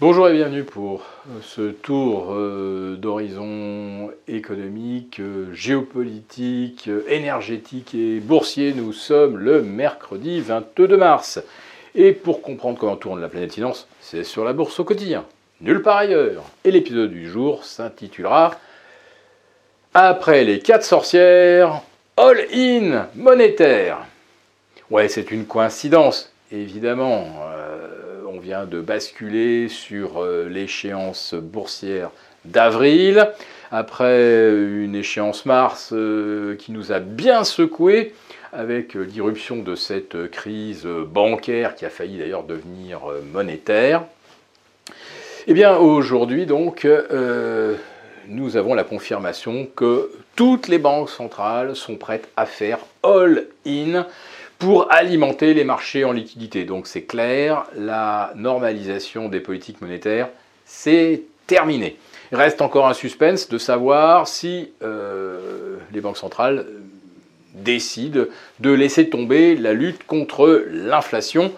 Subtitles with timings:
[0.00, 1.02] Bonjour et bienvenue pour
[1.42, 8.72] ce tour euh, d'horizon économique, euh, géopolitique, euh, énergétique et boursier.
[8.72, 11.42] Nous sommes le mercredi 22 mars.
[11.94, 15.26] Et pour comprendre comment tourne la planète finance, c'est sur la bourse au quotidien,
[15.60, 16.44] nulle part ailleurs.
[16.64, 18.52] Et l'épisode du jour s'intitulera
[19.92, 21.82] Après les quatre sorcières,
[22.16, 23.98] all in monétaire.
[24.90, 27.26] Ouais, c'est une coïncidence, évidemment
[28.40, 32.10] on vient de basculer sur euh, l'échéance boursière
[32.46, 33.28] d'avril,
[33.70, 38.14] après une échéance mars euh, qui nous a bien secoué
[38.54, 43.00] avec l'irruption de cette crise bancaire qui a failli d'ailleurs devenir
[43.30, 44.04] monétaire.
[45.46, 47.74] Eh bien aujourd'hui donc, euh,
[48.26, 54.06] nous avons la confirmation que toutes les banques centrales sont prêtes à faire all-in
[54.60, 56.64] pour alimenter les marchés en liquidité.
[56.64, 60.28] Donc c'est clair, la normalisation des politiques monétaires,
[60.66, 61.96] c'est terminé.
[62.30, 66.66] Il reste encore un suspense de savoir si euh, les banques centrales
[67.54, 68.26] décident
[68.60, 71.52] de laisser tomber la lutte contre l'inflation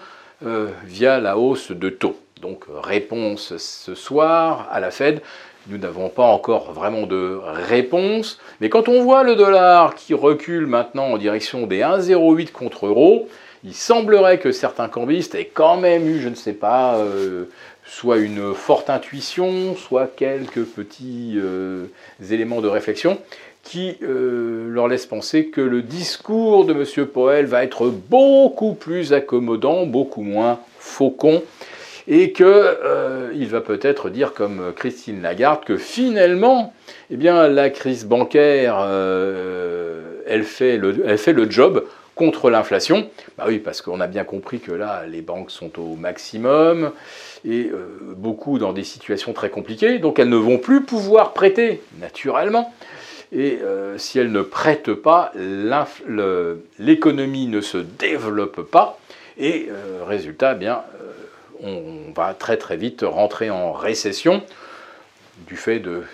[0.46, 2.21] euh, via la hausse de taux.
[2.42, 5.22] Donc réponse ce soir à la Fed.
[5.68, 8.40] Nous n'avons pas encore vraiment de réponse.
[8.60, 13.28] Mais quand on voit le dollar qui recule maintenant en direction des 1,08 contre euro,
[13.62, 17.44] il semblerait que certains cambistes aient quand même eu, je ne sais pas, euh,
[17.84, 21.86] soit une forte intuition, soit quelques petits euh,
[22.28, 23.18] éléments de réflexion
[23.62, 27.06] qui euh, leur laissent penser que le discours de M.
[27.06, 31.44] Powell va être beaucoup plus accommodant, beaucoup moins faucon
[32.08, 36.72] et qu'il euh, va peut-être dire comme Christine Lagarde que finalement,
[37.10, 43.08] eh bien, la crise bancaire, euh, elle, fait le, elle fait le job contre l'inflation.
[43.38, 46.92] Bah oui, parce qu'on a bien compris que là, les banques sont au maximum
[47.44, 51.82] et euh, beaucoup dans des situations très compliquées, donc elles ne vont plus pouvoir prêter
[52.00, 52.72] naturellement.
[53.34, 53.60] Et
[53.96, 55.32] si elles ne prêtent pas,
[56.78, 58.98] l'économie ne se développe pas.
[59.38, 59.70] Et
[60.06, 60.82] résultat, eh bien,
[61.62, 64.42] on va très très vite rentrer en récession
[65.46, 66.04] du fait de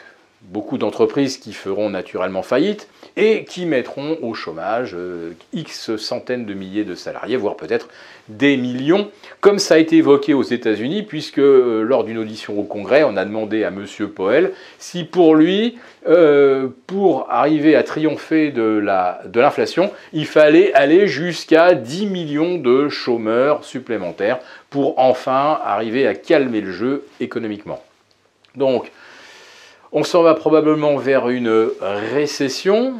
[0.42, 6.54] beaucoup d'entreprises qui feront naturellement faillite et qui mettront au chômage euh, X centaines de
[6.54, 7.88] milliers de salariés, voire peut-être
[8.28, 9.10] des millions,
[9.40, 13.16] comme ça a été évoqué aux États-Unis, puisque euh, lors d'une audition au Congrès, on
[13.16, 13.84] a demandé à M.
[14.14, 15.78] Powell si pour lui,
[16.08, 18.80] euh, pour arriver à triompher de
[19.34, 24.38] l'inflation, il fallait aller jusqu'à 10 millions de chômeurs supplémentaires
[24.70, 27.82] pour enfin arriver à calmer le jeu économiquement.
[28.54, 28.90] Donc,
[29.92, 32.94] on s'en va probablement vers une récession,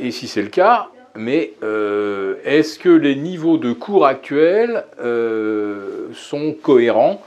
[0.00, 0.88] et si c'est le cas,
[1.18, 7.20] mais euh, est-ce que les niveaux de cours actuels euh, sont cohérents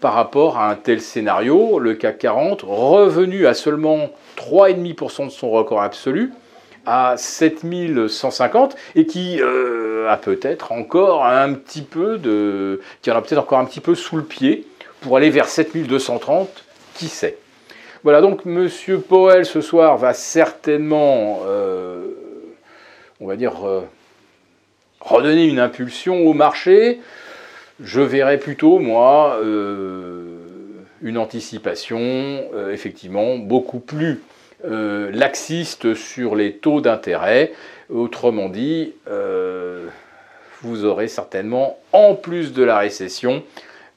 [0.00, 5.50] par rapport à un tel scénario Le CAC 40, revenu à seulement 3,5% de son
[5.50, 6.32] record absolu,
[6.86, 13.22] à 7150 et qui euh, a peut-être encore un petit peu de qui en a
[13.22, 14.66] peut-être encore un petit peu sous le pied
[15.00, 16.64] pour aller vers 7230
[16.94, 17.38] qui sait?
[18.04, 18.68] Voilà, donc M.
[19.08, 22.08] Powell ce soir va certainement, euh,
[23.20, 23.82] on va dire, euh,
[25.00, 27.00] redonner une impulsion au marché.
[27.80, 30.36] Je verrais plutôt, moi, euh,
[31.00, 34.20] une anticipation, effectivement, beaucoup plus
[34.64, 37.52] laxiste sur les taux d'intérêt.
[37.92, 38.94] Autrement dit,
[40.62, 43.42] vous aurez certainement, en plus de la récession,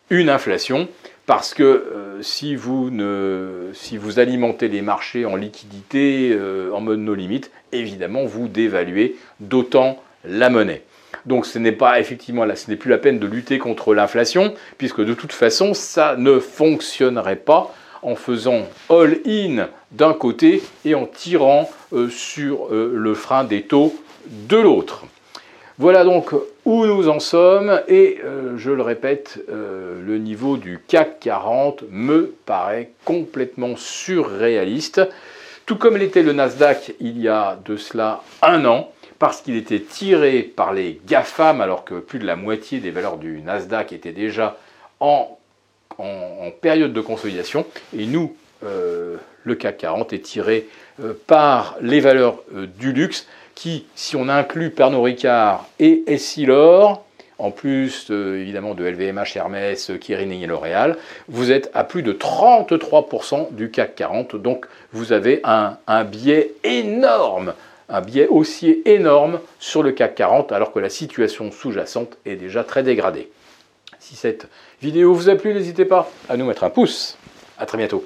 [0.09, 0.87] une inflation
[1.25, 6.81] parce que euh, si, vous ne, si vous alimentez les marchés en liquidité, euh, en
[6.81, 10.83] mode no limite, évidemment, vous dévaluez d'autant la monnaie.
[11.25, 14.53] Donc ce n'est pas effectivement là, ce n'est plus la peine de lutter contre l'inflation,
[14.77, 21.07] puisque de toute façon, ça ne fonctionnerait pas en faisant all-in d'un côté et en
[21.07, 23.95] tirant euh, sur le frein des taux
[24.27, 25.05] de l'autre.
[25.79, 26.33] Voilà donc
[26.65, 31.83] où nous en sommes et euh, je le répète, euh, le niveau du CAC 40
[31.91, 35.01] me paraît complètement surréaliste,
[35.67, 39.79] tout comme l'était le Nasdaq il y a de cela un an, parce qu'il était
[39.79, 44.11] tiré par les GAFAM alors que plus de la moitié des valeurs du Nasdaq étaient
[44.11, 44.57] déjà
[44.99, 45.37] en,
[46.61, 47.65] période de consolidation
[47.97, 48.35] et nous,
[48.65, 50.67] euh, le CAC 40 est tiré
[51.27, 57.05] par les valeurs du luxe qui, si on inclut Pernod Ricard et Essilor,
[57.39, 60.97] en plus évidemment de LVMH, Hermès, Kering et L'Oréal,
[61.27, 64.35] vous êtes à plus de 33% du CAC 40.
[64.35, 67.53] Donc vous avez un, biais énorme,
[67.89, 72.63] un biais haussier énorme sur le CAC 40, alors que la situation sous-jacente est déjà
[72.63, 73.29] très dégradée.
[73.99, 74.47] Si cette
[74.81, 77.17] vidéo vous a plu, n'hésitez pas à nous mettre un pouce.
[77.57, 78.05] À très bientôt.